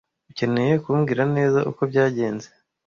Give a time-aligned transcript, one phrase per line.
[0.31, 2.47] Ukeneye ku mbwira neza uko byagenze.